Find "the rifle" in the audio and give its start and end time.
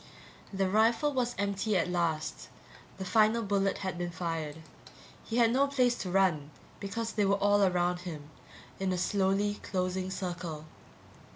0.51-1.13